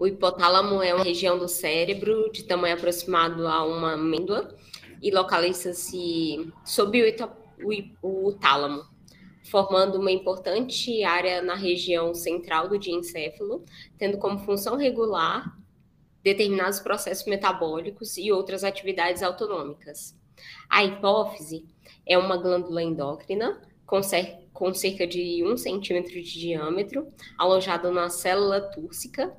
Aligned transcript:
O 0.00 0.06
hipotálamo 0.06 0.80
é 0.80 0.94
uma 0.94 1.02
região 1.02 1.36
do 1.36 1.48
cérebro 1.48 2.30
de 2.30 2.44
tamanho 2.44 2.76
aproximado 2.76 3.48
a 3.48 3.64
uma 3.64 3.94
amêndoa 3.94 4.56
e 5.02 5.10
localiza-se 5.10 6.52
sob 6.64 7.02
o, 7.02 7.68
o, 8.00 8.28
o 8.28 8.32
tálamo, 8.32 8.84
formando 9.50 9.98
uma 9.98 10.12
importante 10.12 11.02
área 11.02 11.42
na 11.42 11.56
região 11.56 12.14
central 12.14 12.68
do 12.68 12.78
diencéfalo, 12.78 13.64
tendo 13.98 14.18
como 14.18 14.38
função 14.38 14.76
regular 14.76 15.58
determinados 16.22 16.78
processos 16.78 17.26
metabólicos 17.26 18.16
e 18.16 18.30
outras 18.30 18.62
atividades 18.62 19.20
autonômicas. 19.20 20.16
A 20.70 20.84
hipófise 20.84 21.64
é 22.06 22.16
uma 22.16 22.36
glândula 22.36 22.84
endócrina 22.84 23.60
com, 23.84 24.00
com 24.52 24.72
cerca 24.72 25.08
de 25.08 25.42
um 25.44 25.56
centímetro 25.56 26.12
de 26.12 26.38
diâmetro, 26.38 27.08
alojada 27.36 27.90
na 27.90 28.08
célula 28.08 28.60
túrcica 28.60 29.36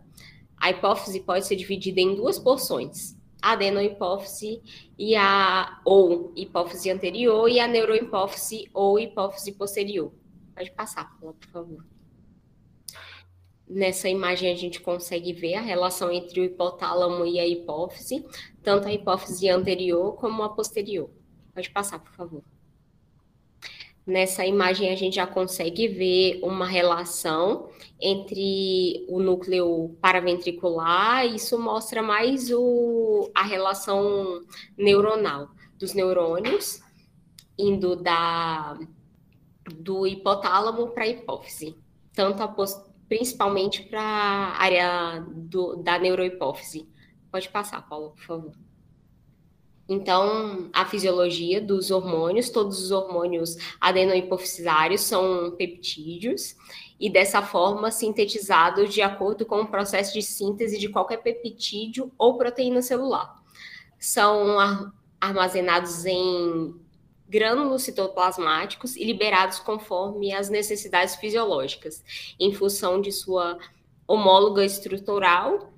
a 0.59 0.69
hipófise 0.69 1.19
pode 1.21 1.45
ser 1.45 1.55
dividida 1.55 2.01
em 2.01 2.15
duas 2.15 2.37
porções, 2.37 3.17
a 3.41 3.53
adenohipófise 3.53 4.61
e 4.97 5.15
a 5.15 5.79
ou 5.85 6.33
hipófise 6.35 6.89
anterior 6.89 7.47
e 7.47 7.59
a 7.59 7.67
neurohipófise 7.67 8.69
ou 8.73 8.99
hipófise 8.99 9.53
posterior. 9.53 10.11
Pode 10.53 10.71
passar, 10.71 11.17
por 11.19 11.35
favor. 11.51 11.85
Nessa 13.65 14.09
imagem 14.09 14.51
a 14.51 14.55
gente 14.55 14.81
consegue 14.81 15.31
ver 15.31 15.53
a 15.53 15.61
relação 15.61 16.11
entre 16.11 16.41
o 16.41 16.43
hipotálamo 16.43 17.25
e 17.25 17.39
a 17.39 17.47
hipófise, 17.47 18.25
tanto 18.63 18.87
a 18.87 18.91
hipófise 18.91 19.47
anterior 19.47 20.15
como 20.15 20.43
a 20.43 20.49
posterior. 20.49 21.09
Pode 21.53 21.69
passar, 21.69 21.99
por 21.99 22.11
favor. 22.11 22.43
Nessa 24.09 24.43
imagem 24.43 24.91
a 24.91 24.95
gente 24.95 25.17
já 25.17 25.27
consegue 25.27 25.87
ver 25.87 26.39
uma 26.41 26.65
relação 26.65 27.69
entre 28.01 29.05
o 29.07 29.19
núcleo 29.19 29.95
paraventricular, 30.01 31.27
isso 31.27 31.59
mostra 31.59 32.01
mais 32.01 32.49
o, 32.49 33.29
a 33.35 33.43
relação 33.43 34.41
neuronal 34.75 35.49
dos 35.77 35.93
neurônios 35.93 36.81
indo 37.55 37.95
da 37.95 38.79
do 39.75 40.07
hipotálamo 40.07 40.87
para 40.87 41.03
a 41.03 41.07
hipófise, 41.07 41.77
tanto 42.11 42.41
a, 42.41 42.55
principalmente 43.07 43.83
para 43.83 44.01
a 44.01 44.59
área 44.59 45.19
do, 45.29 45.75
da 45.83 45.99
neurohipófise. 45.99 46.89
Pode 47.31 47.47
passar, 47.49 47.87
Paulo, 47.87 48.09
por 48.13 48.23
favor. 48.23 48.68
Então, 49.89 50.69
a 50.71 50.85
fisiologia 50.85 51.59
dos 51.59 51.89
hormônios, 51.89 52.51
todos 52.51 52.79
os 52.79 52.91
hormônios 52.91 53.57
adenohipoficisários 53.81 55.01
são 55.01 55.55
peptídeos 55.57 56.55
e 56.99 57.09
dessa 57.09 57.41
forma 57.41 57.89
sintetizados 57.89 58.93
de 58.93 59.01
acordo 59.01 59.47
com 59.47 59.61
o 59.61 59.67
processo 59.67 60.13
de 60.13 60.21
síntese 60.21 60.77
de 60.77 60.89
qualquer 60.89 61.17
peptídeo 61.17 62.11
ou 62.19 62.37
proteína 62.37 62.83
celular. 62.83 63.41
São 63.97 64.91
armazenados 65.19 66.05
em 66.05 66.75
grânulos 67.27 67.81
citoplasmáticos 67.81 68.95
e 68.95 69.03
liberados 69.03 69.59
conforme 69.59 70.31
as 70.31 70.49
necessidades 70.49 71.15
fisiológicas, 71.15 72.03
em 72.39 72.53
função 72.53 73.01
de 73.01 73.11
sua 73.11 73.57
homóloga 74.07 74.63
estrutural. 74.63 75.73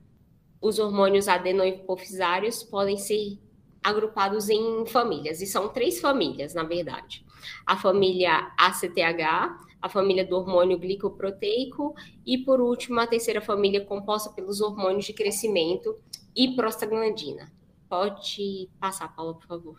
Os 0.60 0.80
hormônios 0.80 1.30
adenohipofisários 1.30 2.62
podem 2.62 2.98
ser 2.98 3.40
agrupados 3.84 4.50
em 4.50 4.86
famílias, 4.86 5.42
e 5.42 5.48
são 5.48 5.70
três 5.70 6.00
famílias, 6.00 6.54
na 6.54 6.64
verdade. 6.64 7.26
A 7.66 7.76
família 7.76 8.52
ACTH, 8.58 9.72
a 9.82 9.90
família 9.90 10.26
do 10.26 10.36
hormônio 10.36 10.78
glicoproteico 10.78 11.96
e, 12.26 12.38
por 12.38 12.62
último, 12.62 13.00
a 13.00 13.08
terceira 13.08 13.42
família 13.42 13.84
composta 13.84 14.30
pelos 14.30 14.62
hormônios 14.62 15.06
de 15.06 15.14
crescimento 15.14 15.98
e 16.36 16.56
prostaglandina. 16.56 17.52
Pode 17.90 18.70
passar, 18.80 19.14
Paula, 19.16 19.34
por 19.34 19.48
favor. 19.48 19.78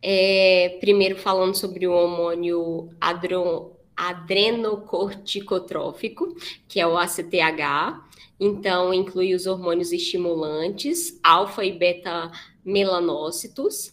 É, 0.00 0.78
primeiro 0.80 1.16
falando 1.16 1.54
sobre 1.54 1.86
o 1.86 1.92
hormônio 1.92 2.88
adro, 3.00 3.77
adrenocorticotrófico, 3.98 6.32
que 6.68 6.78
é 6.78 6.86
o 6.86 6.96
ACTH. 6.96 8.06
Então, 8.38 8.94
inclui 8.94 9.34
os 9.34 9.46
hormônios 9.46 9.90
estimulantes, 9.92 11.18
alfa 11.24 11.64
e 11.64 11.76
beta 11.76 12.30
melanócitos, 12.64 13.92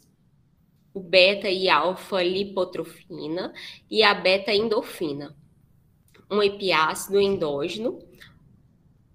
o 0.93 0.99
beta 0.99 1.49
e 1.49 1.67
alfa 1.67 2.21
lipotrofina 2.21 3.51
e 3.89 4.03
a 4.03 4.13
beta 4.13 4.53
endorfina. 4.53 5.35
Um 6.31 6.41
epiácido 6.41 7.19
endógeno. 7.19 7.99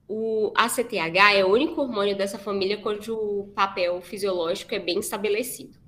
O 0.09 0.53
ACTH 0.57 1.37
é 1.37 1.45
o 1.45 1.53
único 1.53 1.81
hormônio 1.81 2.17
dessa 2.17 2.39
família 2.39 2.79
cujo 2.79 3.53
papel 3.55 4.03
fisiológico 4.03 4.75
é 4.75 4.81
bem 4.81 4.99
estabelecido. 4.99 5.80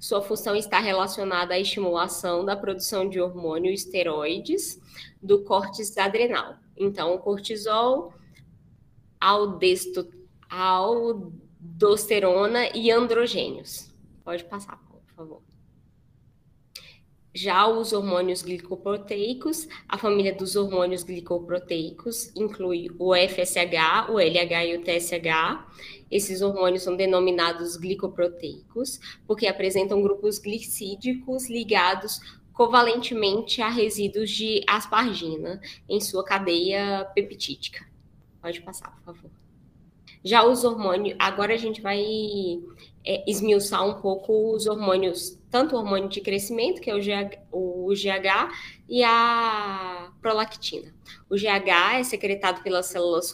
Sua 0.00 0.22
função 0.22 0.56
está 0.56 0.80
relacionada 0.80 1.52
à 1.52 1.58
estimulação 1.60 2.42
da 2.42 2.56
produção 2.56 3.06
de 3.06 3.20
hormônio 3.20 3.70
esteroides 3.70 4.80
do 5.22 5.44
córtex 5.44 5.94
adrenal. 5.98 6.56
Então, 6.74 7.14
o 7.14 7.18
cortisol, 7.18 8.14
aldesto, 9.20 10.10
aldosterona 10.48 11.50
e 12.74 12.90
androgênios. 12.90 13.94
Pode 14.24 14.42
passar, 14.44 14.78
por 14.88 15.02
favor. 15.14 15.49
Já 17.32 17.68
os 17.68 17.92
hormônios 17.92 18.42
glicoproteicos, 18.42 19.68
a 19.88 19.96
família 19.96 20.34
dos 20.34 20.56
hormônios 20.56 21.04
glicoproteicos 21.04 22.34
inclui 22.34 22.90
o 22.98 23.14
FSH, 23.14 24.10
o 24.10 24.18
LH 24.18 24.66
e 24.66 24.76
o 24.76 24.82
TSH. 24.82 25.64
Esses 26.10 26.42
hormônios 26.42 26.82
são 26.82 26.96
denominados 26.96 27.76
glicoproteicos 27.76 28.98
porque 29.28 29.46
apresentam 29.46 30.02
grupos 30.02 30.40
glicídicos 30.40 31.48
ligados 31.48 32.20
covalentemente 32.52 33.62
a 33.62 33.68
resíduos 33.68 34.28
de 34.28 34.62
aspargina 34.66 35.60
em 35.88 36.00
sua 36.00 36.24
cadeia 36.24 37.08
peptídica. 37.14 37.86
Pode 38.42 38.60
passar, 38.60 38.90
por 38.96 39.14
favor. 39.14 39.30
Já 40.22 40.44
os 40.44 40.64
hormônios, 40.64 41.16
agora 41.18 41.54
a 41.54 41.56
gente 41.56 41.80
vai 41.80 42.02
é, 43.04 43.24
esmiuçar 43.30 43.86
um 43.86 44.00
pouco 44.00 44.54
os 44.54 44.66
hormônios, 44.66 45.38
tanto 45.50 45.74
o 45.74 45.78
hormônio 45.78 46.08
de 46.08 46.20
crescimento, 46.20 46.80
que 46.80 46.90
é 46.90 46.94
o 46.94 47.00
GH, 47.00 47.38
o 47.50 47.88
GH, 47.92 48.52
e 48.88 49.02
a 49.02 50.12
prolactina. 50.20 50.94
O 51.28 51.34
GH 51.34 51.98
é 51.98 52.04
secretado 52.04 52.62
pelas 52.62 52.86
células 52.86 53.32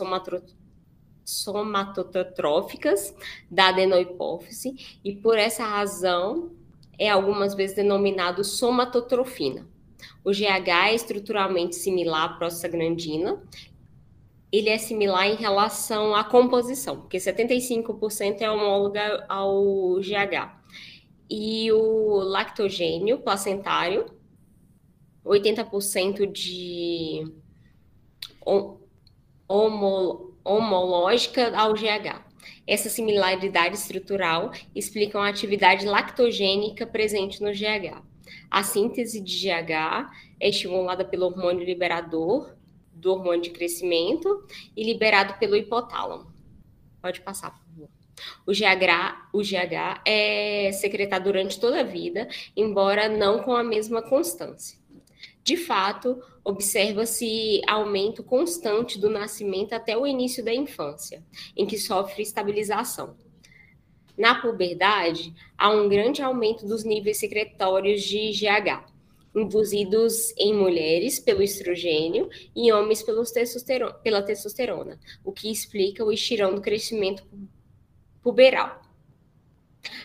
somatotróficas 1.25 3.15
da 3.51 3.69
adenohipófise, 3.69 4.99
e 5.05 5.15
por 5.15 5.39
essa 5.39 5.65
razão 5.65 6.51
é 6.99 7.11
algumas 7.11 7.55
vezes 7.55 7.77
denominado 7.77 8.43
somatotrofina. 8.43 9.67
O 10.25 10.31
GH 10.33 10.89
é 10.89 10.95
estruturalmente 10.95 11.77
similar 11.77 12.25
à 12.25 12.29
prostaglandina 12.31 13.43
ele 14.53 14.71
é 14.71 14.79
similar 14.79 15.27
em 15.27 15.35
relação 15.35 16.15
à 16.15 16.25
composição, 16.25 17.01
porque 17.01 17.19
75% 17.19 18.41
é 18.41 18.51
homóloga 18.51 19.25
ao 19.29 19.97
GH. 20.01 20.57
E 21.29 21.71
o 21.73 22.19
lactogênio 22.21 23.19
placentário, 23.19 24.07
80% 25.25 26.31
de 26.31 27.25
homo, 29.49 30.37
homológica 30.45 31.57
ao 31.57 31.75
GH. 31.75 32.25
Essa 32.67 32.89
similaridade 32.89 33.77
estrutural 33.77 34.53
explica 34.75 35.19
a 35.19 35.29
atividade 35.29 35.85
lactogênica 35.85 36.87
presente 36.87 37.43
no 37.43 37.51
GH. 37.51 38.03
A 38.51 38.63
síntese 38.63 39.21
de 39.21 39.49
GH 39.49 40.11
é 40.41 40.49
estimulada 40.49 41.05
pelo 41.05 41.27
hormônio 41.27 41.65
liberador 41.65 42.55
do 42.93 43.13
hormônio 43.13 43.43
de 43.43 43.51
crescimento 43.51 44.47
e 44.77 44.85
liberado 44.85 45.35
pelo 45.39 45.57
hipotálamo. 45.57 46.33
Pode 47.01 47.21
passar, 47.21 47.51
por 47.51 47.65
favor. 47.65 47.96
O 48.47 48.53
GH, 48.53 49.29
o 49.33 49.41
GH 49.43 50.03
é 50.07 50.71
secretado 50.73 51.25
durante 51.25 51.61
toda 51.61 51.81
a 51.81 51.85
vida, 51.85 52.29
embora 52.57 53.09
não 53.09 53.43
com 53.43 53.55
a 53.55 53.63
mesma 53.63 54.03
constância. 54.03 54.79
De 55.43 55.57
fato, 55.57 56.21
observa-se 56.45 57.61
aumento 57.69 58.25
constante 58.25 58.99
do 58.99 59.09
nascimento 59.09 59.75
até 59.75 59.97
o 59.97 60.07
início 60.07 60.45
da 60.45 60.53
infância, 60.53 61.23
em 61.57 61.65
que 61.65 61.79
sofre 61.79 62.23
estabilização. 62.23 63.17
Na 64.17 64.41
puberdade, 64.41 65.35
há 65.59 65.71
um 65.71 65.89
grande 65.89 66.23
aumento 66.23 66.67
dos 66.67 66.85
níveis 66.85 67.19
secretórios 67.19 68.03
de 68.03 68.33
GH, 68.33 68.87
induzidos 69.37 70.33
em 70.39 70.55
mulheres 70.55 71.21
pelo 71.21 71.43
estrogênio 71.43 72.31
e 72.55 72.69
em 72.69 72.73
homens 72.73 73.05
testosterona, 73.33 73.93
pela 73.95 74.23
testosterona, 74.23 74.99
o 75.23 75.31
que 75.31 75.51
explica 75.51 76.05
o 76.05 76.11
estirão 76.11 76.55
do 76.55 76.63
crescimento 76.63 77.23
puberal. 78.27 78.83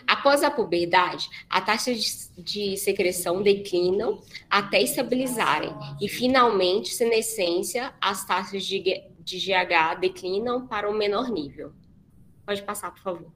Após 0.06 0.44
a 0.44 0.50
puberdade, 0.50 1.28
a 1.50 1.60
taxa 1.60 1.92
de, 1.92 2.76
secreção 2.76 3.42
declinam 3.42 4.22
até 4.48 4.80
estabilizarem 4.80 5.74
e, 6.00 6.08
finalmente, 6.08 6.94
senescência, 6.94 7.92
as 8.00 8.24
taxas 8.24 8.64
de, 8.64 8.80
de 9.18 9.38
GH 9.38 9.98
declinam 10.00 10.68
para 10.68 10.88
o 10.88 10.94
menor 10.94 11.30
nível. 11.30 11.72
Pode 12.46 12.62
passar, 12.62 12.92
por 12.92 13.02
favor. 13.02 13.32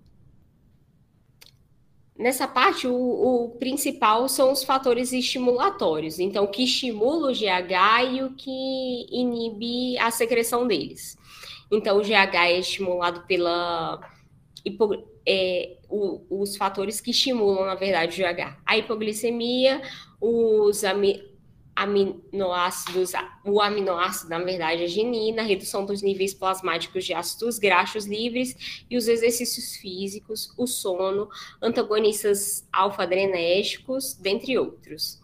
Nessa 2.16 2.46
parte, 2.46 2.86
o, 2.86 2.94
o, 2.94 3.50
principal 3.58 4.28
são 4.28 4.52
os 4.52 4.62
fatores 4.62 5.12
estimulatórios. 5.12 6.20
Então, 6.20 6.44
o 6.44 6.48
que 6.48 6.62
estimula 6.62 7.32
o 7.32 7.34
GH 7.34 8.14
e 8.14 8.22
o 8.22 8.34
que 8.34 9.06
inibe 9.10 9.98
a 9.98 10.12
secreção 10.12 10.64
deles. 10.64 11.18
Então, 11.72 11.98
o 11.98 12.02
GH 12.02 12.34
é 12.36 12.60
estimulado 12.60 13.26
pela. 13.26 14.15
É, 15.28 15.76
o, 15.88 16.42
os 16.42 16.56
fatores 16.56 17.00
que 17.00 17.10
estimulam, 17.10 17.66
na 17.66 17.74
verdade, 17.74 18.22
o 18.22 18.26
GH. 18.26 18.58
A 18.64 18.78
hipoglicemia, 18.78 19.82
os, 20.20 20.82
aminoácidos, 21.76 23.12
o 23.44 23.60
aminoácido, 23.60 24.30
na 24.30 24.38
verdade, 24.38 24.82
a 24.82 24.86
genina, 24.86 25.42
a 25.42 25.44
redução 25.44 25.84
dos 25.84 26.00
níveis 26.00 26.32
plasmáticos 26.32 27.04
de 27.04 27.12
ácidos 27.12 27.58
graxos 27.58 28.06
livres 28.06 28.84
e 28.90 28.96
os 28.96 29.06
exercícios 29.06 29.76
físicos, 29.76 30.54
o 30.56 30.66
sono, 30.66 31.28
antagonistas 31.60 32.66
alfa-adrenérgicos, 32.72 34.14
dentre 34.14 34.58
outros. 34.58 35.20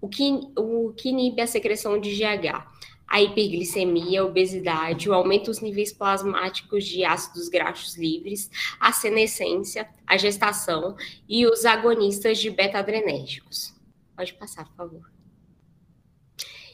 O 0.00 0.08
que, 0.08 0.30
o 0.56 0.92
que 0.96 1.08
inibe 1.08 1.42
a 1.42 1.46
secreção 1.48 2.00
de 2.00 2.14
GH? 2.14 2.77
A 3.08 3.22
hiperglicemia, 3.22 4.20
a 4.20 4.24
obesidade, 4.24 5.08
o 5.08 5.14
aumento 5.14 5.46
dos 5.46 5.60
níveis 5.60 5.92
plasmáticos 5.92 6.84
de 6.84 7.04
ácidos 7.04 7.48
graxos 7.48 7.96
livres, 7.96 8.50
a 8.78 8.92
senescência, 8.92 9.88
a 10.06 10.16
gestação 10.16 10.94
e 11.28 11.46
os 11.46 11.64
agonistas 11.64 12.38
de 12.38 12.50
beta-adrenérgicos. 12.50 13.74
Pode 14.14 14.34
passar, 14.34 14.66
por 14.66 14.76
favor. 14.76 15.10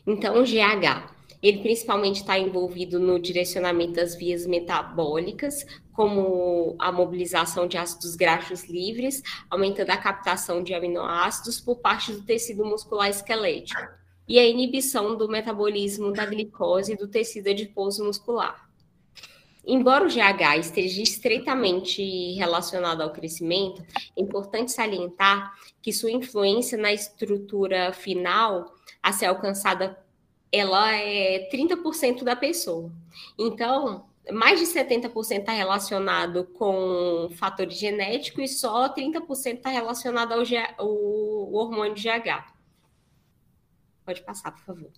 Então, 0.06 0.40
o 0.40 0.44
GH, 0.44 1.14
ele 1.42 1.60
principalmente 1.60 2.16
está 2.16 2.38
envolvido 2.38 2.98
no 2.98 3.18
direcionamento 3.18 3.92
das 3.92 4.14
vias 4.14 4.46
metabólicas, 4.46 5.64
como 5.92 6.74
a 6.78 6.90
mobilização 6.90 7.68
de 7.68 7.76
ácidos 7.76 8.16
graxos 8.16 8.64
livres, 8.64 9.22
aumentando 9.48 9.90
a 9.90 9.96
captação 9.96 10.62
de 10.62 10.74
aminoácidos 10.74 11.60
por 11.60 11.76
parte 11.76 12.12
do 12.12 12.22
tecido 12.22 12.64
muscular 12.64 13.08
esquelético, 13.08 13.80
e 14.28 14.38
a 14.38 14.46
inibição 14.46 15.16
do 15.16 15.28
metabolismo 15.28 16.12
da 16.12 16.24
glicose 16.24 16.96
do 16.96 17.08
tecido 17.08 17.48
adiposo 17.48 18.04
muscular. 18.04 18.68
Embora 19.66 20.04
o 20.04 20.08
GH 20.08 20.58
esteja 20.60 21.00
estreitamente 21.00 22.02
relacionado 22.34 23.00
ao 23.00 23.12
crescimento, 23.12 23.82
é 24.16 24.20
importante 24.20 24.72
salientar 24.72 25.54
que 25.80 25.92
sua 25.92 26.10
influência 26.10 26.76
na 26.76 26.92
estrutura 26.92 27.92
final 27.92 28.74
a 29.02 29.12
ser 29.12 29.26
alcançada, 29.26 29.98
ela 30.52 30.94
é 30.94 31.48
30% 31.50 32.24
da 32.24 32.36
pessoa. 32.36 32.90
Então, 33.38 34.06
mais 34.32 34.60
de 34.60 34.66
70% 34.66 35.40
está 35.40 35.52
relacionado 35.52 36.44
com 36.54 37.28
fatores 37.34 37.78
genéticos 37.78 38.50
e 38.50 38.54
só 38.54 38.88
30% 38.88 39.56
está 39.56 39.70
relacionado 39.70 40.32
ao, 40.32 40.40
ao 40.78 41.52
hormônio 41.52 41.94
GH. 41.94 42.53
Pode 44.04 44.22
passar, 44.22 44.52
por 44.52 44.62
favor. 44.62 44.90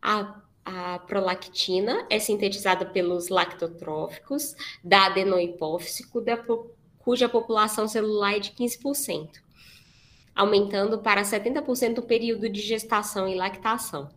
A, 0.00 0.40
a 0.64 0.98
prolactina 1.00 2.06
é 2.08 2.18
sintetizada 2.18 2.86
pelos 2.86 3.28
lactotróficos 3.28 4.54
da 4.82 5.06
adenohipófise, 5.06 6.06
cuja 6.98 7.28
população 7.28 7.86
celular 7.86 8.36
é 8.36 8.38
de 8.38 8.50
15% 8.52 9.40
aumentando 10.40 10.98
para 10.98 11.22
70% 11.22 11.98
o 11.98 12.02
período 12.02 12.48
de 12.48 12.62
gestação 12.62 13.28
e 13.28 13.34
lactação. 13.34 14.08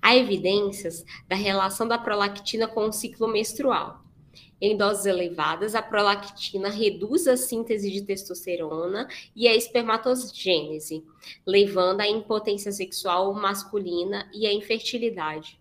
Há 0.00 0.14
evidências 0.14 1.04
da 1.26 1.34
relação 1.34 1.88
da 1.88 1.98
prolactina 1.98 2.68
com 2.68 2.86
o 2.86 2.92
ciclo 2.92 3.26
menstrual. 3.26 4.03
Em 4.60 4.76
doses 4.76 5.06
elevadas, 5.06 5.74
a 5.74 5.82
prolactina 5.82 6.68
reduz 6.68 7.26
a 7.26 7.36
síntese 7.36 7.90
de 7.90 8.02
testosterona 8.02 9.08
e 9.34 9.48
a 9.48 9.54
espermatogênese, 9.54 11.04
levando 11.46 12.00
à 12.00 12.08
impotência 12.08 12.72
sexual 12.72 13.34
masculina 13.34 14.30
e 14.32 14.46
à 14.46 14.52
infertilidade. 14.52 15.58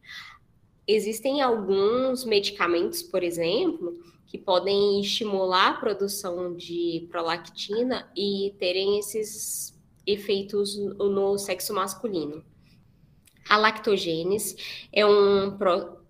Existem 0.88 1.42
alguns 1.42 2.24
medicamentos, 2.24 3.02
por 3.02 3.24
exemplo, 3.24 4.00
que 4.28 4.38
podem 4.38 5.00
estimular 5.00 5.70
a 5.70 5.80
produção 5.80 6.56
de 6.56 7.08
prolactina 7.10 8.10
e 8.16 8.54
terem 8.60 9.00
esses 9.00 9.80
efeitos 10.06 10.76
no 10.76 11.38
sexo 11.38 11.74
masculino. 11.74 12.44
A 13.50 13.58
lactogênese 13.58 14.88
é 14.92 15.06
um, 15.06 15.58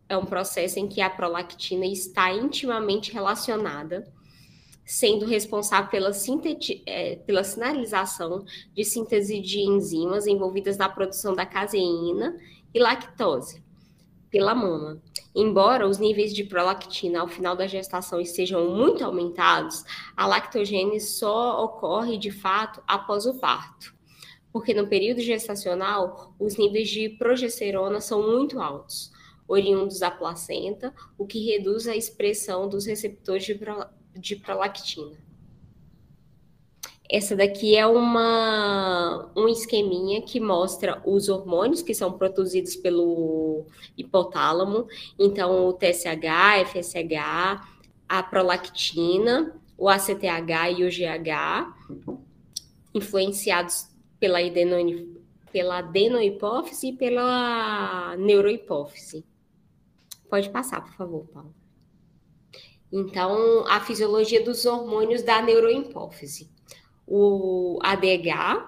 é 0.07 0.17
um 0.17 0.25
processo 0.25 0.79
em 0.79 0.87
que 0.87 1.01
a 1.01 1.09
prolactina 1.09 1.85
está 1.85 2.31
intimamente 2.33 3.11
relacionada, 3.11 4.05
sendo 4.85 5.25
responsável 5.25 5.89
pela, 5.89 6.11
é, 6.85 7.15
pela 7.17 7.43
sinalização 7.43 8.45
de 8.73 8.83
síntese 8.83 9.39
de 9.39 9.59
enzimas 9.61 10.27
envolvidas 10.27 10.77
na 10.77 10.89
produção 10.89 11.33
da 11.33 11.45
caseína 11.45 12.37
e 12.73 12.79
lactose 12.79 13.63
pela 14.29 14.53
mama. 14.55 15.01
Embora 15.35 15.87
os 15.87 15.99
níveis 15.99 16.33
de 16.33 16.43
prolactina 16.43 17.21
ao 17.21 17.27
final 17.27 17.55
da 17.55 17.67
gestação 17.67 18.19
estejam 18.19 18.69
muito 18.69 19.05
aumentados, 19.05 19.83
a 20.17 20.25
lactogênese 20.27 21.07
só 21.13 21.63
ocorre 21.63 22.17
de 22.17 22.31
fato 22.31 22.81
após 22.87 23.25
o 23.25 23.35
parto. 23.35 23.93
porque 24.51 24.71
no 24.71 24.87
período 24.87 25.19
gestacional 25.19 26.35
os 26.39 26.57
níveis 26.57 26.87
de 26.87 27.09
progesterona 27.09 27.99
são 27.99 28.21
muito 28.21 28.61
altos, 28.61 29.11
oriundos 29.53 29.99
da 29.99 30.11
placenta, 30.11 30.93
o 31.17 31.25
que 31.25 31.45
reduz 31.45 31.87
a 31.87 31.95
expressão 31.95 32.67
dos 32.67 32.85
receptores 32.85 33.45
de, 33.45 33.55
pro, 33.55 33.85
de 34.15 34.35
prolactina. 34.35 35.17
Essa 37.09 37.35
daqui 37.35 37.75
é 37.75 37.85
uma, 37.85 39.31
um 39.35 39.47
esqueminha 39.47 40.21
que 40.21 40.39
mostra 40.39 41.01
os 41.05 41.29
hormônios 41.29 41.83
que 41.83 41.93
são 41.93 42.13
produzidos 42.13 42.75
pelo 42.75 43.67
hipotálamo. 43.95 44.87
Então, 45.19 45.67
o 45.67 45.73
TSH, 45.73 46.71
FSH, 46.71 47.61
a 48.09 48.23
prolactina, 48.23 49.55
o 49.77 49.87
ACTH 49.89 50.71
e 50.77 50.83
o 50.85 50.89
GH, 50.89 52.17
influenciados 52.95 53.89
pela, 54.19 54.39
pela 55.51 55.77
adenohipófise 55.79 56.87
e 56.87 56.93
pela 56.93 58.15
neurohipófise. 58.17 59.23
Pode 60.33 60.49
passar, 60.49 60.81
por 60.81 60.93
favor, 60.93 61.27
Paulo. 61.31 61.53
Então, 62.91 63.67
a 63.67 63.79
fisiologia 63.79 64.43
dos 64.43 64.65
hormônios 64.65 65.21
da 65.21 65.39
neurohipófise. 65.39 66.49
O 67.05 67.77
ADH 67.83 68.67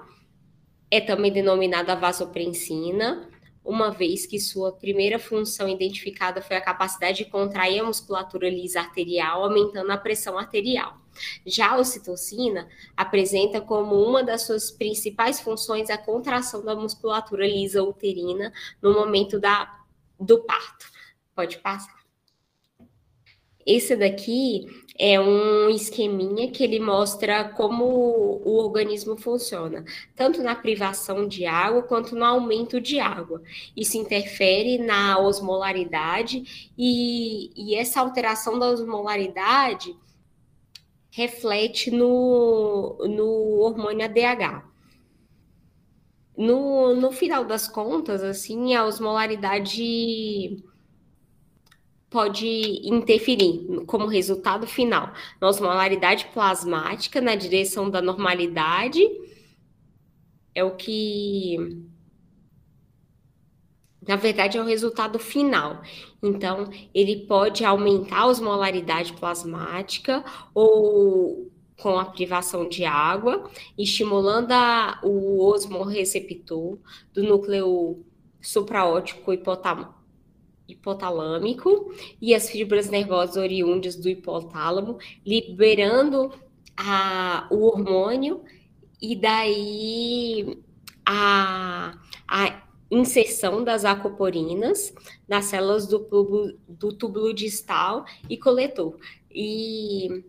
é 0.91 1.01
também 1.01 1.33
denominada 1.33 1.95
vasoprensina, 1.95 3.27
uma 3.63 3.89
vez 3.89 4.27
que 4.27 4.39
sua 4.39 4.73
primeira 4.73 5.17
função 5.17 5.67
identificada 5.67 6.39
foi 6.39 6.55
a 6.55 6.61
capacidade 6.61 7.23
de 7.23 7.31
contrair 7.31 7.79
a 7.79 7.85
musculatura 7.85 8.47
lisa 8.47 8.81
arterial, 8.81 9.43
aumentando 9.43 9.89
a 9.89 9.97
pressão 9.97 10.37
arterial. 10.37 10.95
Já 11.47 11.71
a 11.71 11.77
ocitocina 11.79 12.69
apresenta 12.95 13.59
como 13.59 13.95
uma 13.95 14.23
das 14.23 14.43
suas 14.43 14.69
principais 14.69 15.39
funções 15.39 15.89
a 15.89 15.97
contração 15.97 16.63
da 16.63 16.75
musculatura 16.75 17.47
lisa 17.47 17.81
uterina 17.81 18.53
no 18.79 18.93
momento 18.93 19.39
da, 19.39 19.79
do 20.19 20.43
parto. 20.43 20.93
Pode 21.35 21.57
passar. 21.59 22.05
Esse 23.65 23.95
daqui 23.95 24.67
é 24.97 25.19
um 25.19 25.69
esqueminha 25.69 26.51
que 26.51 26.63
ele 26.63 26.79
mostra 26.79 27.49
como 27.49 27.83
o 27.83 28.57
organismo 28.57 29.17
funciona, 29.17 29.83
tanto 30.15 30.43
na 30.43 30.55
privação 30.55 31.27
de 31.27 31.45
água 31.45 31.81
quanto 31.81 32.15
no 32.15 32.23
aumento 32.23 32.79
de 32.79 32.99
água. 32.99 33.41
Isso 33.75 33.97
interfere 33.97 34.77
na 34.77 35.19
osmolaridade 35.19 36.71
e, 36.77 37.51
e 37.55 37.75
essa 37.75 37.99
alteração 37.99 38.59
da 38.59 38.67
osmolaridade 38.67 39.95
reflete 41.09 41.89
no, 41.89 42.97
no 43.09 43.59
hormônio 43.61 44.05
ADH. 44.05 44.63
No, 46.37 46.93
no 46.93 47.11
final 47.11 47.45
das 47.45 47.67
contas, 47.67 48.21
assim, 48.21 48.75
a 48.75 48.85
osmolaridade 48.85 50.61
pode 52.09 52.47
interferir 52.87 53.83
como 53.85 54.05
resultado 54.05 54.65
final 54.67 55.13
na 55.39 55.47
osmolaridade 55.47 56.25
plasmática 56.33 57.19
na 57.19 57.35
direção 57.35 57.89
da 57.89 58.01
normalidade 58.01 59.01
é 60.53 60.63
o 60.63 60.71
que 60.71 61.57
na 64.07 64.15
verdade 64.15 64.57
é 64.57 64.61
o 64.61 64.65
resultado 64.65 65.17
final. 65.17 65.81
Então, 66.21 66.69
ele 66.93 67.25
pode 67.25 67.65
aumentar 67.65 68.19
a 68.19 68.27
osmolaridade 68.27 69.13
plasmática 69.13 70.23
ou 70.53 71.51
com 71.81 71.99
a 71.99 72.05
privação 72.05 72.69
de 72.69 72.85
água, 72.85 73.49
estimulando 73.77 74.51
a, 74.51 74.99
o 75.03 75.43
osmorreceptor 75.43 76.77
do 77.13 77.23
núcleo 77.23 78.05
supraótico 78.41 79.33
hipotam, 79.33 79.93
hipotalâmico 80.67 81.93
e 82.21 82.33
as 82.33 82.49
fibras 82.49 82.89
nervosas 82.89 83.37
oriundas 83.37 83.95
do 83.95 84.09
hipotálamo, 84.09 84.97
liberando 85.25 86.31
a, 86.75 87.47
o 87.51 87.65
hormônio 87.65 88.43
e 89.01 89.15
daí 89.15 90.57
a, 91.05 91.97
a 92.27 92.63
inserção 92.89 93.63
das 93.63 93.85
acoporinas 93.85 94.93
nas 95.27 95.45
células 95.45 95.87
do 95.87 95.99
túbulo, 95.99 96.57
do 96.67 96.93
túbulo 96.93 97.33
distal 97.33 98.05
e 98.29 98.37
coletor. 98.37 98.97
E 99.31 100.23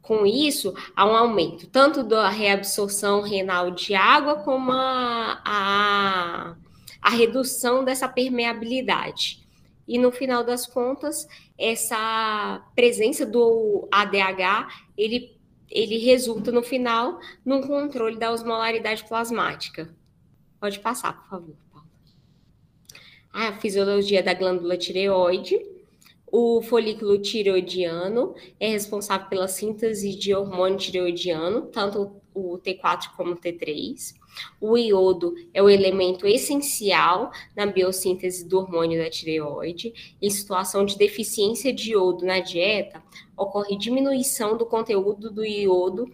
com 0.00 0.26
isso, 0.26 0.74
há 0.96 1.06
um 1.06 1.14
aumento 1.14 1.68
tanto 1.68 2.02
da 2.02 2.28
reabsorção 2.28 3.20
renal 3.20 3.70
de 3.70 3.94
água 3.94 4.36
como 4.36 4.72
a, 4.72 5.40
a, 5.44 6.56
a 7.00 7.10
redução 7.10 7.84
dessa 7.84 8.08
permeabilidade. 8.08 9.39
E 9.90 9.98
no 9.98 10.12
final 10.12 10.44
das 10.44 10.68
contas, 10.68 11.26
essa 11.58 12.64
presença 12.76 13.26
do 13.26 13.88
ADH, 13.90 14.68
ele, 14.96 15.36
ele 15.68 15.98
resulta 15.98 16.52
no 16.52 16.62
final 16.62 17.18
num 17.44 17.60
controle 17.60 18.16
da 18.16 18.30
osmolaridade 18.30 19.02
plasmática. 19.08 19.92
Pode 20.60 20.78
passar, 20.78 21.20
por 21.20 21.28
favor, 21.28 21.56
A 23.32 23.52
fisiologia 23.54 24.22
da 24.22 24.32
glândula 24.32 24.76
tireoide. 24.76 25.60
O 26.24 26.62
folículo 26.62 27.18
tireoidiano 27.18 28.36
é 28.60 28.68
responsável 28.68 29.28
pela 29.28 29.48
síntese 29.48 30.14
de 30.16 30.32
hormônio 30.32 30.78
tireoidiano, 30.78 31.62
tanto 31.62 32.19
o 32.34 32.58
T4 32.58 33.10
como 33.16 33.32
o 33.32 33.36
T3. 33.36 34.14
O 34.60 34.76
iodo 34.76 35.34
é 35.52 35.62
o 35.62 35.68
elemento 35.68 36.26
essencial 36.26 37.30
na 37.56 37.66
biossíntese 37.66 38.48
do 38.48 38.58
hormônio 38.58 39.02
da 39.02 39.10
tireoide. 39.10 39.92
Em 40.20 40.30
situação 40.30 40.84
de 40.84 40.96
deficiência 40.96 41.72
de 41.72 41.92
iodo 41.92 42.24
na 42.24 42.40
dieta, 42.40 43.02
ocorre 43.36 43.76
diminuição 43.76 44.56
do 44.56 44.66
conteúdo 44.66 45.30
do 45.30 45.44
iodo 45.44 46.10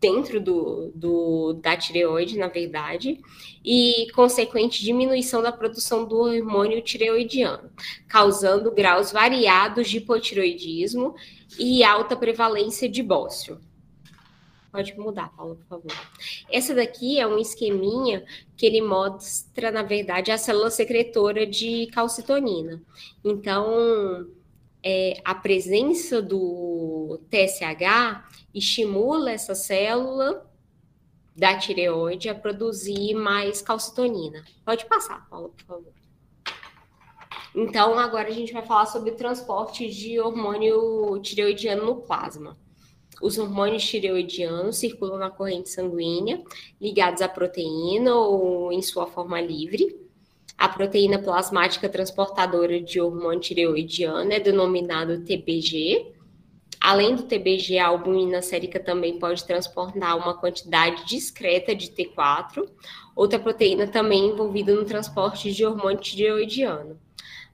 dentro 0.00 0.40
do, 0.40 0.92
do, 0.94 1.52
da 1.54 1.76
tireoide, 1.76 2.38
na 2.38 2.48
verdade, 2.48 3.20
e 3.64 4.06
consequente 4.14 4.82
diminuição 4.82 5.42
da 5.42 5.52
produção 5.52 6.04
do 6.04 6.16
hormônio 6.16 6.82
tireoidiano, 6.82 7.70
causando 8.08 8.70
graus 8.70 9.12
variados 9.12 9.88
de 9.88 9.98
hipotireoidismo 9.98 11.14
e 11.58 11.82
alta 11.82 12.16
prevalência 12.16 12.88
de 12.88 13.02
bócio. 13.02 13.58
Pode 14.74 14.98
mudar, 14.98 15.32
Paula, 15.36 15.54
por 15.54 15.66
favor. 15.66 15.92
Essa 16.50 16.74
daqui 16.74 17.20
é 17.20 17.24
um 17.24 17.38
esqueminha 17.38 18.24
que 18.56 18.66
ele 18.66 18.82
mostra, 18.82 19.70
na 19.70 19.84
verdade, 19.84 20.32
a 20.32 20.36
célula 20.36 20.68
secretora 20.68 21.46
de 21.46 21.86
calcitonina. 21.92 22.82
Então, 23.24 24.26
é, 24.82 25.20
a 25.24 25.32
presença 25.32 26.20
do 26.20 27.20
TSH 27.30 28.24
estimula 28.52 29.30
essa 29.30 29.54
célula 29.54 30.44
da 31.36 31.56
tireoide 31.56 32.28
a 32.28 32.34
produzir 32.34 33.14
mais 33.14 33.62
calcitonina. 33.62 34.44
Pode 34.64 34.86
passar, 34.86 35.24
Paula, 35.30 35.50
por 35.50 35.64
favor. 35.66 35.92
Então, 37.54 37.96
agora 37.96 38.26
a 38.26 38.32
gente 38.32 38.52
vai 38.52 38.66
falar 38.66 38.86
sobre 38.86 39.12
o 39.12 39.16
transporte 39.16 39.88
de 39.88 40.18
hormônio 40.18 41.20
tireoidiano 41.20 41.86
no 41.86 42.00
plasma. 42.00 42.58
Os 43.22 43.38
hormônios 43.38 43.84
tireoidianos 43.84 44.76
circulam 44.76 45.18
na 45.18 45.30
corrente 45.30 45.70
sanguínea, 45.70 46.42
ligados 46.80 47.22
à 47.22 47.28
proteína 47.28 48.14
ou 48.14 48.72
em 48.72 48.82
sua 48.82 49.06
forma 49.06 49.40
livre. 49.40 49.96
A 50.58 50.68
proteína 50.68 51.18
plasmática 51.18 51.88
transportadora 51.88 52.80
de 52.80 53.00
hormônio 53.00 53.40
tireoidiano 53.40 54.32
é 54.32 54.40
denominada 54.40 55.20
TBG. 55.20 56.12
Além 56.80 57.14
do 57.14 57.22
TBG, 57.22 57.78
a 57.78 57.88
albumina 57.88 58.42
sérica 58.42 58.78
também 58.78 59.18
pode 59.18 59.44
transportar 59.44 60.16
uma 60.18 60.34
quantidade 60.34 61.06
discreta 61.06 61.74
de 61.74 61.88
T4, 61.88 62.68
outra 63.16 63.38
proteína 63.38 63.86
também 63.86 64.26
envolvida 64.26 64.74
no 64.74 64.84
transporte 64.84 65.50
de 65.50 65.64
hormônio 65.64 66.00
tireoidiano, 66.00 67.00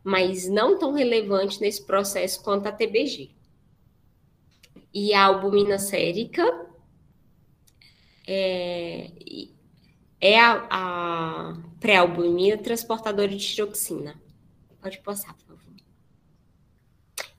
mas 0.02 0.48
não 0.48 0.78
tão 0.78 0.92
relevante 0.92 1.60
nesse 1.60 1.86
processo 1.86 2.42
quanto 2.42 2.66
a 2.66 2.72
TBG 2.72 3.30
e 4.92 5.14
a 5.14 5.24
albumina 5.24 5.78
sérica 5.78 6.44
é, 8.26 9.10
é 10.20 10.38
a, 10.38 10.66
a 10.70 11.54
pré-albumina 11.80 12.58
transportadora 12.58 13.28
de 13.28 13.38
tiroxina. 13.38 14.20
Pode 14.80 14.98
passar, 15.00 15.34
por 15.34 15.46
favor. 15.46 15.60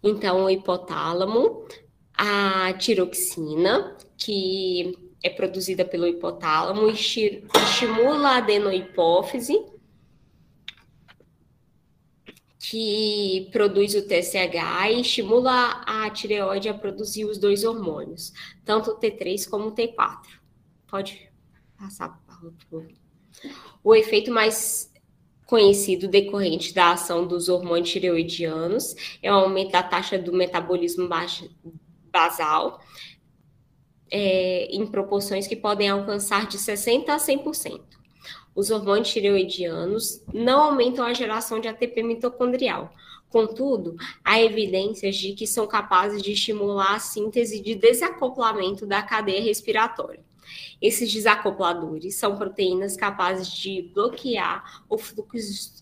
Então, 0.03 0.45
o 0.45 0.49
hipotálamo, 0.49 1.65
a 2.13 2.73
tiroxina, 2.73 3.95
que 4.17 4.97
é 5.23 5.29
produzida 5.29 5.85
pelo 5.85 6.07
hipotálamo, 6.07 6.87
estimula 6.89 8.29
a 8.29 8.37
adenohipófise, 8.37 9.63
que 12.61 13.49
produz 13.51 13.95
o 13.95 14.03
TSH 14.03 14.91
e 14.91 15.01
estimula 15.01 15.81
a 15.83 16.07
tireoide 16.11 16.69
a 16.69 16.73
produzir 16.75 17.25
os 17.25 17.39
dois 17.39 17.63
hormônios, 17.63 18.31
tanto 18.63 18.91
o 18.91 18.99
T3 18.99 19.49
como 19.49 19.69
o 19.69 19.71
T4. 19.71 20.19
Pode 20.87 21.27
passar, 21.75 22.21
O 23.83 23.95
efeito 23.95 24.31
mais 24.31 24.93
conhecido 25.47 26.07
decorrente 26.07 26.71
da 26.71 26.91
ação 26.91 27.25
dos 27.25 27.49
hormônios 27.49 27.89
tireoidianos 27.89 28.95
é 29.23 29.31
o 29.31 29.37
aumento 29.37 29.71
da 29.71 29.81
taxa 29.81 30.19
do 30.19 30.31
metabolismo 30.31 31.09
basal 32.11 32.79
é, 34.11 34.65
em 34.65 34.85
proporções 34.85 35.47
que 35.47 35.55
podem 35.55 35.89
alcançar 35.89 36.47
de 36.47 36.59
60% 36.59 37.09
a 37.09 37.17
100%. 37.17 38.00
Os 38.55 38.69
hormônios 38.69 39.09
tireoidianos 39.09 40.23
não 40.33 40.61
aumentam 40.61 41.05
a 41.05 41.13
geração 41.13 41.59
de 41.59 41.67
ATP 41.67 42.03
mitocondrial, 42.03 42.93
Contudo, 43.31 43.95
há 44.25 44.41
evidências 44.41 45.15
de 45.15 45.31
que 45.31 45.47
são 45.47 45.65
capazes 45.65 46.21
de 46.21 46.33
estimular 46.33 46.95
a 46.95 46.99
síntese 46.99 47.61
de 47.61 47.75
desacoplamento 47.75 48.85
da 48.85 49.01
cadeia 49.01 49.41
respiratória. 49.41 50.19
Esses 50.81 51.11
desacopladores 51.11 52.15
são 52.15 52.35
proteínas 52.35 52.97
capazes 52.97 53.47
de 53.47 53.89
bloquear 53.93 54.83
o 54.89 54.97
fluxo, 54.97 55.81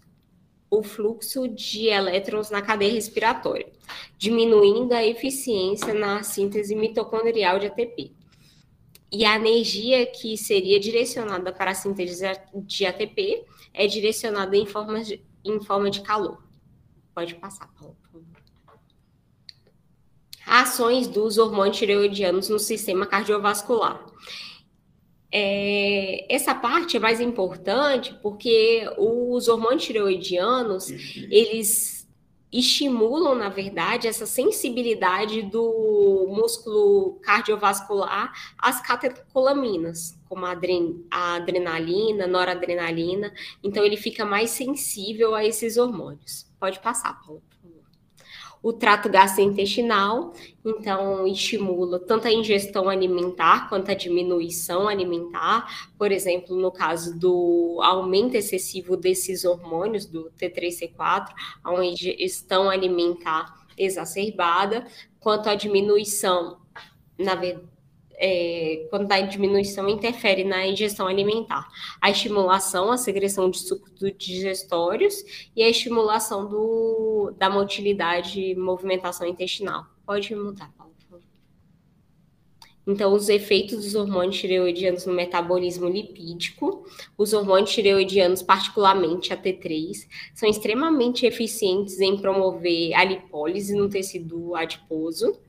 o 0.69 0.83
fluxo 0.83 1.47
de 1.47 1.87
elétrons 1.87 2.51
na 2.51 2.61
cadeia 2.61 2.93
respiratória, 2.93 3.67
diminuindo 4.15 4.93
a 4.93 5.03
eficiência 5.03 5.91
na 5.91 6.21
síntese 6.21 6.75
mitocondrial 6.75 7.57
de 7.57 7.65
ATP. 7.65 8.18
E 9.11 9.25
a 9.25 9.35
energia 9.35 10.05
que 10.05 10.37
seria 10.37 10.79
direcionada 10.79 11.51
para 11.51 11.71
a 11.71 11.75
síntese 11.75 12.23
de 12.53 12.85
ATP 12.85 13.43
é 13.73 13.87
direcionada 13.87 14.55
em 14.55 14.65
forma 14.65 15.03
de, 15.03 15.23
em 15.43 15.59
forma 15.59 15.89
de 15.89 16.01
calor. 16.01 16.43
Pode 17.13 17.35
passar, 17.35 17.67
Paulo. 17.73 17.97
Ações 20.45 21.07
dos 21.07 21.37
hormônios 21.37 21.77
tireoidianos 21.77 22.49
no 22.49 22.59
sistema 22.59 23.05
cardiovascular. 23.05 24.05
É, 25.31 26.25
essa 26.33 26.55
parte 26.55 26.97
é 26.97 26.99
mais 26.99 27.21
importante 27.21 28.15
porque 28.21 28.89
os 28.97 29.47
hormônios 29.47 29.83
tireoidianos, 29.83 30.89
eles 31.29 31.98
estimulam, 32.51 33.35
na 33.35 33.49
verdade, 33.49 34.07
essa 34.07 34.25
sensibilidade 34.25 35.41
do 35.43 36.27
músculo 36.29 37.19
cardiovascular 37.21 38.33
às 38.57 38.81
catecolaminas, 38.81 40.19
como 40.27 40.45
a, 40.45 40.51
adren 40.51 41.03
a 41.11 41.35
adrenalina, 41.35 42.25
noradrenalina. 42.27 43.31
Então, 43.63 43.83
ele 43.83 43.97
fica 43.97 44.25
mais 44.25 44.49
sensível 44.49 45.35
a 45.35 45.45
esses 45.45 45.77
hormônios. 45.77 46.47
Pode 46.59 46.79
passar, 46.79 47.13
Paulo. 47.21 47.43
O 48.61 48.73
trato 48.73 49.07
gastrointestinal, 49.09 50.33
então, 50.65 51.25
estimula 51.25 51.97
tanto 51.97 52.27
a 52.27 52.31
ingestão 52.31 52.89
alimentar 52.89 53.69
quanto 53.69 53.89
a 53.89 53.93
diminuição 53.93 54.87
alimentar. 54.87 55.89
Por 55.97 56.11
exemplo, 56.11 56.57
no 56.57 56.69
caso 56.69 57.17
do 57.17 57.79
aumento 57.81 58.35
excessivo 58.35 58.97
desses 58.97 59.45
hormônios, 59.45 60.05
do 60.05 60.29
T3C4, 60.31 61.29
a 61.63 61.85
ingestão 61.85 62.69
alimentar 62.69 63.65
exacerbada, 63.77 64.85
quanto 65.21 65.47
à 65.47 65.55
diminuição, 65.55 66.59
na 67.17 67.35
verdade, 67.35 67.78
é, 68.19 68.85
quando 68.89 69.03
está 69.03 69.21
diminuição, 69.21 69.87
interfere 69.87 70.43
na 70.43 70.67
ingestão 70.67 71.07
alimentar. 71.07 71.67
A 72.01 72.11
estimulação, 72.11 72.91
a 72.91 72.97
secreção 72.97 73.49
de 73.49 73.59
sucos 73.59 73.91
digestórios 74.17 75.23
e 75.55 75.63
a 75.63 75.69
estimulação 75.69 76.47
do, 76.47 77.33
da 77.37 77.49
motilidade 77.49 78.41
e 78.41 78.55
movimentação 78.55 79.25
intestinal. 79.25 79.85
Pode 80.05 80.35
mudar, 80.35 80.69
Paulo, 80.77 80.93
por 80.99 81.05
favor. 81.05 81.23
Então, 82.85 83.13
os 83.13 83.29
efeitos 83.29 83.85
dos 83.85 83.95
hormônios 83.95 84.37
tireoidianos 84.37 85.05
no 85.05 85.13
metabolismo 85.13 85.87
lipídico, 85.87 86.85
os 87.17 87.31
hormônios 87.31 87.71
tireoidianos, 87.71 88.41
particularmente 88.41 89.31
a 89.31 89.37
T3, 89.37 90.07
são 90.33 90.49
extremamente 90.49 91.25
eficientes 91.25 92.01
em 92.01 92.17
promover 92.17 92.93
a 92.95 93.03
lipólise 93.05 93.73
no 93.75 93.87
tecido 93.87 94.55
adiposo 94.55 95.39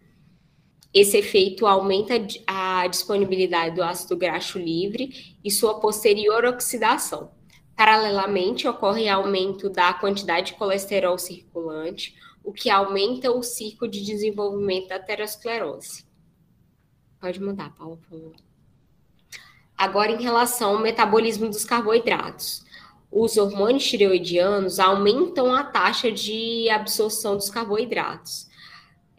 esse 0.93 1.17
efeito 1.17 1.67
aumenta 1.67 2.15
a 2.47 2.87
disponibilidade 2.89 3.77
do 3.77 3.83
ácido 3.83 4.17
graxo 4.17 4.59
livre 4.59 5.37
e 5.43 5.51
sua 5.51 5.79
posterior 5.79 6.45
oxidação. 6.45 7.31
Paralelamente, 7.77 8.67
ocorre 8.67 9.09
aumento 9.09 9.71
da 9.71 9.95
quantidade 9.95 10.49
de 10.49 10.59
colesterol 10.59 11.17
circulante, 11.17 12.15
o 12.43 12.53
que 12.53 12.69
aumenta 12.69 13.31
o 13.31 13.43
ciclo 13.43 13.87
de 13.87 14.05
desenvolvimento 14.05 14.89
da 14.89 14.97
aterosclerose. 14.97 16.05
Pode 17.21 17.41
mudar, 17.41 17.73
Paulo, 17.77 17.97
por 17.99 18.19
favor. 18.19 18.35
Agora, 19.79 20.11
em 20.11 20.23
relação 20.23 20.73
ao 20.73 20.83
metabolismo 20.83 21.49
dos 21.49 21.65
carboidratos. 21.65 22.65
Os 23.11 23.37
hormônios 23.37 23.85
tireoidianos 23.85 24.79
aumentam 24.79 25.55
a 25.55 25.65
taxa 25.65 26.13
de 26.13 26.69
absorção 26.69 27.37
dos 27.37 27.51
carboidratos 27.51 28.50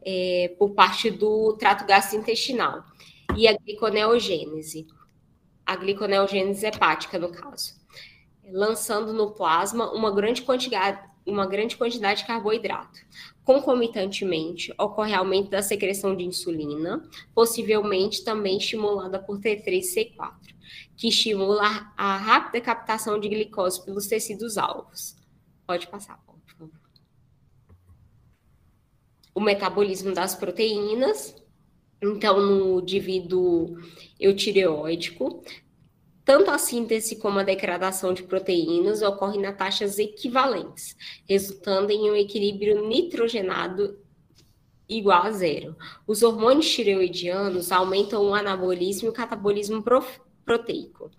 é, 0.04 0.54
por 0.58 0.72
parte 0.72 1.10
do 1.10 1.54
trato 1.54 1.86
gastrointestinal 1.86 2.84
e 3.36 3.48
a 3.48 3.58
gliconeogênese, 3.58 4.88
a 5.66 5.76
gliconeogênese 5.76 6.66
hepática, 6.66 7.18
no 7.18 7.32
caso, 7.32 7.76
lançando 8.52 9.14
no 9.14 9.32
plasma 9.32 9.92
uma 9.92 10.12
grande 10.12 10.42
quantidade, 10.42 11.00
uma 11.26 11.46
grande 11.46 11.78
quantidade 11.78 12.22
de 12.22 12.28
carboidrato. 12.28 13.00
Concomitantemente, 13.44 14.74
ocorre 14.78 15.14
aumento 15.14 15.50
da 15.50 15.62
secreção 15.62 16.16
de 16.16 16.24
insulina, 16.24 17.08
possivelmente 17.34 18.24
também 18.24 18.58
estimulada 18.58 19.20
por 19.20 19.40
T3C4, 19.40 20.34
que 20.98 21.08
estimula 21.08 21.92
a 21.98 22.18
rápida 22.18 22.62
captação 22.62 23.20
de 23.20 23.30
glicose 23.30 23.84
pelos 23.84 24.08
tecidos 24.08 24.58
alvos. 24.58 25.16
Pode 25.66 25.88
passar 25.88 26.20
o 29.34 29.40
metabolismo 29.40 30.14
das 30.14 30.36
proteínas, 30.36 31.36
então 32.02 32.40
no 32.40 32.80
indivíduo 32.80 33.78
eutireóidico, 34.20 35.44
tanto 36.24 36.52
a 36.52 36.58
síntese 36.58 37.16
como 37.16 37.40
a 37.40 37.44
degradação 37.44 38.14
de 38.14 38.24
proteínas 38.24 39.02
ocorrem 39.02 39.42
na 39.42 39.54
taxas 39.54 39.98
equivalentes, 40.00 40.96
resultando 41.28 41.92
em 41.92 42.12
um 42.12 42.16
equilíbrio 42.16 42.88
nitrogenado 42.88 44.00
igual 44.88 45.24
a 45.24 45.32
zero. 45.32 45.76
Os 46.06 46.22
hormônios 46.22 46.70
tireoidianos 46.70 47.72
aumentam 47.72 48.26
o 48.26 48.36
anabolismo 48.36 49.08
e 49.08 49.10
o 49.10 49.14
catabolismo 49.14 49.84
proteico, 50.46 51.10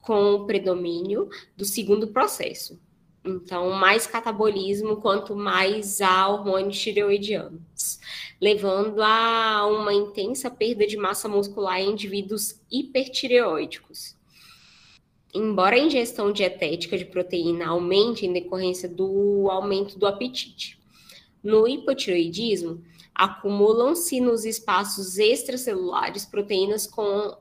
com 0.00 0.34
o 0.34 0.46
predomínio 0.46 1.28
do 1.56 1.64
segundo 1.64 2.08
processo. 2.08 2.78
Então, 3.24 3.70
mais 3.70 4.06
catabolismo, 4.06 4.96
quanto 4.96 5.34
mais 5.34 6.02
há 6.02 6.28
hormônios 6.28 6.78
tireoidianos, 6.78 7.98
levando 8.38 9.02
a 9.02 9.66
uma 9.66 9.94
intensa 9.94 10.50
perda 10.50 10.86
de 10.86 10.98
massa 10.98 11.26
muscular 11.26 11.80
em 11.80 11.92
indivíduos 11.92 12.60
hipertireoídicos. 12.70 14.14
Embora 15.34 15.76
a 15.76 15.78
ingestão 15.78 16.30
dietética 16.30 16.98
de 16.98 17.06
proteína 17.06 17.68
aumente 17.68 18.26
em 18.26 18.32
decorrência 18.32 18.88
do 18.88 19.48
aumento 19.50 19.98
do 19.98 20.06
apetite. 20.06 20.78
No 21.42 21.66
hipotireoidismo, 21.66 22.84
acumulam-se 23.14 24.20
nos 24.20 24.44
espaços 24.44 25.16
extracelulares 25.18 26.26
proteínas 26.26 26.86
com 26.86 27.36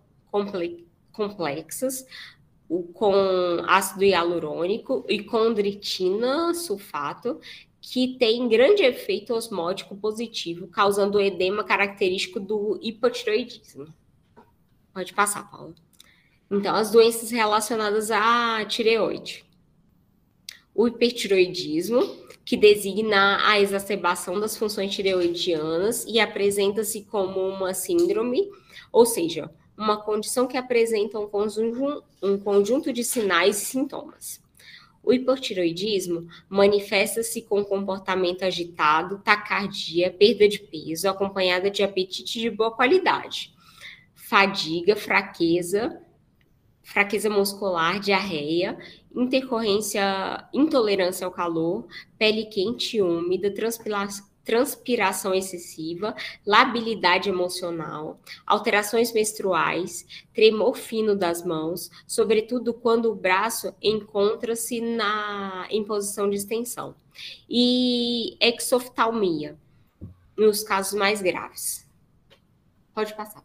complexas, 1.12 2.06
com 2.94 3.14
ácido 3.68 4.04
hialurônico 4.04 5.06
e 5.08 5.22
condritina 5.22 6.54
sulfato, 6.54 7.40
que 7.80 8.18
tem 8.18 8.48
grande 8.48 8.82
efeito 8.82 9.34
osmótico 9.34 9.96
positivo, 9.96 10.68
causando 10.68 11.18
o 11.18 11.22
edema 11.22 11.64
característico 11.64 12.40
do 12.40 12.80
hipotiroidismo. 12.82 13.94
Pode 14.94 15.14
passar, 15.14 15.52
Paula. 15.52 15.76
Então, 16.50 16.76
as 16.76 16.92
doenças 16.92 17.32
relacionadas 17.32 18.10
à 18.10 18.64
tireoide. 18.66 19.44
O 20.74 20.88
hipertiroidismo, 20.88 22.02
que 22.46 22.56
designa 22.56 23.40
a 23.48 23.60
exacerbação 23.60 24.40
das 24.40 24.56
funções 24.56 24.94
tireoidianas 24.94 26.06
e 26.06 26.20
apresenta-se 26.20 27.04
como 27.04 27.40
uma 27.48 27.74
síndrome, 27.74 28.50
ou 28.92 29.06
seja, 29.06 29.50
uma 29.78 29.98
condição 29.98 30.48
que 30.48 30.58
apresenta 30.58 31.20
um 31.20 31.28
conjunto, 31.28 32.04
um 32.22 32.38
conjunto 32.38 32.94
de 32.94 33.04
sinais 33.04 33.62
e 33.62 33.66
sintomas. 33.66 34.42
O 35.04 35.12
hipotiroidismo 35.12 36.28
manifesta-se 36.48 37.42
com 37.42 37.64
comportamento 37.64 38.44
agitado, 38.44 39.20
taquicardia, 39.20 40.10
perda 40.12 40.48
de 40.48 40.60
peso, 40.60 41.10
acompanhada 41.10 41.70
de 41.70 41.84
apetite 41.84 42.40
de 42.40 42.50
boa 42.50 42.72
qualidade, 42.72 43.54
fadiga, 44.16 44.96
fraqueza, 44.96 46.02
fraqueza 46.82 47.30
muscular, 47.30 48.00
diarreia, 48.00 48.78
intercorrência, 49.14 50.48
intolerância 50.54 51.26
ao 51.26 51.32
calor, 51.32 51.86
pele 52.18 52.46
quente 52.46 52.98
e 52.98 53.02
úmida, 53.02 53.54
transpiração 53.54 54.33
excessiva, 55.34 56.16
labilidade 56.46 57.30
emocional, 57.30 58.20
alterações 58.46 59.14
menstruais, 59.14 60.06
tremor 60.34 60.76
fino 60.76 61.16
das 61.16 61.46
mãos, 61.46 61.90
sobretudo 62.06 62.74
quando 62.74 63.12
o 63.12 63.16
braço 63.16 63.74
encontra-se 63.82 64.82
na 64.82 65.66
em 65.70 65.84
posição 65.84 66.30
de 66.30 66.36
extensão, 66.36 66.96
e 67.50 68.38
exoftalmia, 68.40 69.58
nos 70.38 70.64
casos 70.64 70.94
mais 70.94 71.22
graves. 71.22 71.88
Pode 72.94 73.16
passar. 73.16 73.44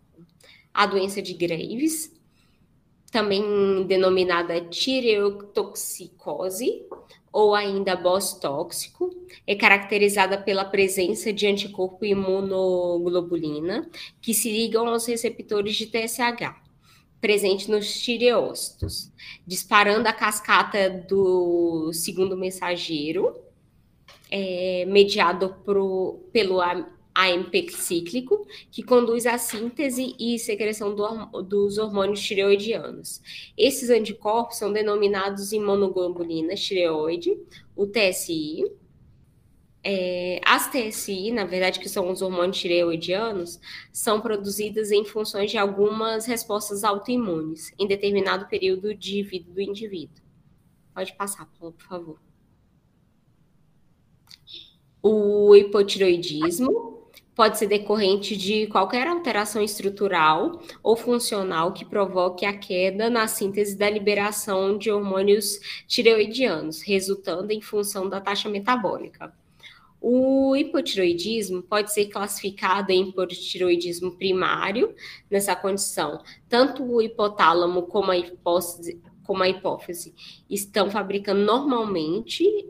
A 0.72 0.87
doença 0.87 1.22
de 1.22 1.34
Graves, 1.34 2.12
também 3.11 3.84
denominada 3.87 4.61
tireotoxicose, 4.61 6.87
ou 7.32 7.54
ainda 7.54 7.94
BOS 7.96 8.34
tóxico, 8.34 9.10
é 9.46 9.54
caracterizada 9.54 10.38
pela 10.38 10.64
presença 10.64 11.32
de 11.32 11.46
anticorpo 11.46 12.04
imunoglobulina 12.04 13.88
que 14.20 14.34
se 14.34 14.50
ligam 14.50 14.88
aos 14.88 15.06
receptores 15.06 15.76
de 15.76 15.86
TSH, 15.86 16.54
presente 17.20 17.70
nos 17.70 18.00
tireócitos, 18.00 19.10
disparando 19.46 20.08
a 20.08 20.12
cascata 20.12 20.88
do 20.88 21.92
segundo 21.92 22.36
mensageiro, 22.36 23.36
é, 24.30 24.84
mediado 24.86 25.56
pro, 25.64 26.20
pelo 26.32 26.60
AMP 27.18 27.70
cíclico, 27.70 28.46
que 28.70 28.81
conduz 28.81 29.26
à 29.26 29.37
síntese 29.37 30.14
e 30.20 30.38
secreção 30.38 30.94
do, 30.94 31.42
dos 31.42 31.76
hormônios 31.76 32.20
tireoidianos. 32.20 33.20
Esses 33.57 33.90
anticorpos 33.90 34.57
são 34.57 34.72
denominados 34.72 35.52
imunoglobulina 35.52 36.54
tireoide, 36.54 37.37
o 37.74 37.87
TSI. 37.87 38.70
É, 39.83 40.40
as 40.44 40.70
TSI, 40.70 41.33
na 41.33 41.44
verdade, 41.44 41.81
que 41.81 41.88
são 41.88 42.11
os 42.11 42.22
hormônios 42.22 42.59
tireoidianos, 42.59 43.59
são 43.92 44.20
produzidas 44.20 44.92
em 44.92 45.04
funções 45.04 45.50
de 45.50 45.59
algumas 45.59 46.24
respostas 46.24 46.85
autoimunes 46.85 47.72
em 47.78 47.87
determinado 47.87 48.46
período 48.46 48.94
de 48.94 49.22
vida 49.24 49.50
do 49.50 49.61
indivíduo. 49.61 50.22
Pode 50.94 51.14
passar, 51.14 51.46
por 51.59 51.74
favor. 51.78 52.20
O 55.02 55.54
hipotiroidismo 55.57 56.97
pode 57.38 57.57
ser 57.57 57.68
decorrente 57.68 58.37
de 58.37 58.66
qualquer 58.66 59.07
alteração 59.07 59.62
estrutural 59.62 60.61
ou 60.83 60.96
funcional 60.96 61.72
que 61.72 61.85
provoque 61.85 62.44
a 62.44 62.53
queda 62.53 63.09
na 63.09 63.29
síntese 63.29 63.79
da 63.79 63.88
liberação 63.88 64.77
de 64.77 64.90
hormônios 64.90 65.61
tireoidianos, 65.87 66.83
resultando 66.83 67.53
em 67.53 67.61
função 67.61 68.09
da 68.09 68.20
taxa 68.20 68.48
metabólica. 68.48 69.33
O 70.01 70.57
hipotiroidismo 70.57 71.62
pode 71.62 71.92
ser 71.92 72.07
classificado 72.07 72.90
em 72.90 73.11
hipotiroidismo 73.11 74.16
primário, 74.16 74.92
nessa 75.31 75.55
condição. 75.55 76.20
Tanto 76.48 76.83
o 76.83 77.01
hipotálamo 77.01 77.83
como 77.83 78.11
a 78.11 78.18
hipófise, 78.18 79.01
como 79.22 79.44
a 79.44 79.48
hipófise 79.48 80.12
estão 80.51 80.90
fabricando 80.90 81.44
normalmente 81.44 82.66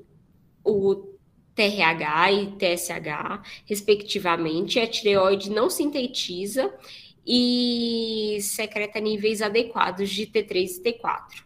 o 0.62 1.17
TRH 1.58 2.32
e 2.32 2.46
TSH, 2.52 3.42
respectivamente, 3.66 4.78
a 4.78 4.86
tireoide 4.86 5.50
não 5.50 5.68
sintetiza 5.68 6.72
e 7.26 8.38
secreta 8.40 9.00
níveis 9.00 9.42
adequados 9.42 10.08
de 10.08 10.24
T3 10.24 10.54
e 10.54 10.82
T4. 10.84 11.42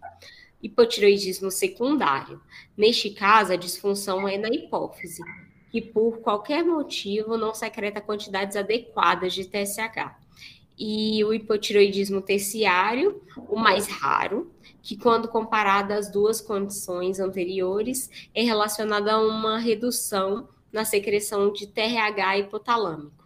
Hipotireoidismo 0.63 1.51
secundário. 1.51 2.43
Neste 2.77 3.09
caso, 3.09 3.55
a 3.55 3.57
disfunção 3.57 4.29
é 4.29 4.37
na 4.37 4.51
hipófise, 4.51 5.23
que 5.71 5.81
por 5.81 6.19
qualquer 6.19 6.63
motivo 6.63 7.39
não 7.39 7.55
secreta 7.55 7.99
quantidades 7.99 8.55
adequadas 8.55 9.33
de 9.33 9.47
TSH. 9.47 10.15
E 10.79 11.25
o 11.25 11.33
hipotireoidismo 11.33 12.21
terciário, 12.21 13.23
o 13.49 13.59
mais 13.59 13.87
raro, 13.87 14.52
que, 14.81 14.97
quando 14.97 15.29
comparada 15.29 15.95
às 15.95 16.11
duas 16.11 16.41
condições 16.41 17.21
anteriores, 17.21 18.11
é 18.35 18.43
relacionada 18.43 19.13
a 19.13 19.21
uma 19.21 19.59
redução 19.59 20.49
na 20.73 20.85
secreção 20.85 21.53
de 21.53 21.67
TRH 21.67 22.39
hipotalâmico. 22.39 23.22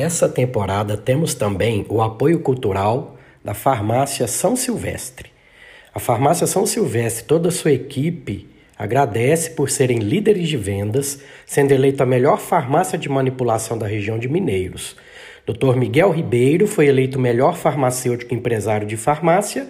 Nessa 0.00 0.30
temporada 0.30 0.96
temos 0.96 1.34
também 1.34 1.84
o 1.86 2.00
apoio 2.00 2.40
cultural 2.40 3.18
da 3.44 3.52
Farmácia 3.52 4.26
São 4.26 4.56
Silvestre. 4.56 5.28
A 5.94 5.98
Farmácia 5.98 6.46
São 6.46 6.64
Silvestre, 6.64 7.24
toda 7.24 7.50
a 7.50 7.52
sua 7.52 7.72
equipe, 7.72 8.48
agradece 8.78 9.50
por 9.50 9.68
serem 9.68 9.98
líderes 9.98 10.48
de 10.48 10.56
vendas, 10.56 11.20
sendo 11.44 11.72
eleita 11.72 12.04
a 12.04 12.06
melhor 12.06 12.38
farmácia 12.38 12.96
de 12.96 13.10
manipulação 13.10 13.76
da 13.76 13.86
região 13.86 14.18
de 14.18 14.26
Mineiros. 14.26 14.96
Dr. 15.46 15.76
Miguel 15.76 16.10
Ribeiro 16.12 16.66
foi 16.66 16.86
eleito 16.86 17.20
melhor 17.20 17.54
farmacêutico 17.54 18.32
empresário 18.32 18.86
de 18.86 18.96
farmácia 18.96 19.68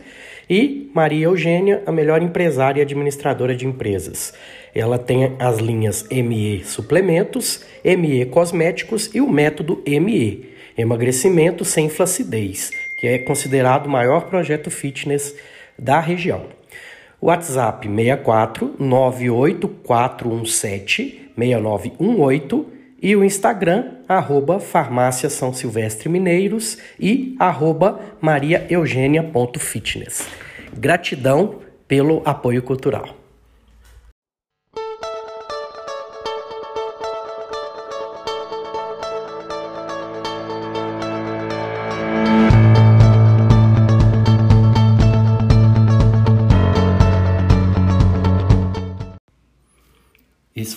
e 0.49 0.93
Maria 0.95 1.25
Eugênia, 1.25 1.83
a 1.85 1.91
melhor 1.91 2.23
empresária 2.23 2.79
e 2.79 2.83
administradora 2.83 3.57
de 3.57 3.67
empresas. 3.67 4.33
Ela 4.75 4.99
tem 4.99 5.37
as 5.39 5.59
linhas 5.59 6.05
ME 6.11 6.65
Suplementos, 6.65 7.65
ME 7.85 8.25
Cosméticos 8.27 9.09
e 9.15 9.21
o 9.21 9.29
método 9.29 9.81
ME, 9.87 10.51
Emagrecimento 10.79 11.65
sem 11.65 11.89
Flacidez, 11.89 12.71
que 12.99 13.07
é 13.07 13.19
considerado 13.19 13.87
o 13.87 13.91
maior 13.91 14.27
projeto 14.27 14.69
fitness 14.71 15.37
da 15.79 16.01
região. 16.01 16.47
WhatsApp 17.21 17.87
64 17.87 18.75
98417 18.79 21.33
6918 21.37 22.81
e 23.03 23.17
o 23.17 23.25
Instagram, 23.25 23.93
arroba 24.09 24.61
Farmácia 24.61 25.31
São 25.31 25.53
Silvestre 25.53 26.09
Mineiros 26.09 26.79
e 26.99 27.37
arroba 27.39 28.01
mariaeugênia.fitness. 28.21 30.27
Gratidão 30.73 31.61
pelo 31.89 32.23
apoio 32.25 32.63
cultural. 32.63 33.20